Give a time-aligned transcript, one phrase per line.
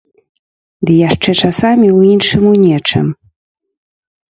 [0.89, 3.15] Ды яшчэ часамі ў іншым у нечым.